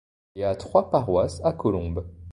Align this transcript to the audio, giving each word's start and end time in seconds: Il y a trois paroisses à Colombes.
Il 0.33 0.41
y 0.41 0.43
a 0.43 0.55
trois 0.55 0.89
paroisses 0.89 1.41
à 1.43 1.53
Colombes. 1.53 2.03